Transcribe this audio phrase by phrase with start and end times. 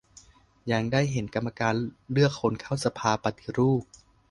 [0.71, 1.75] ยังได้เป็นกรรมการ
[2.11, 3.83] เลือกคนเข้าสภาปฏิรูป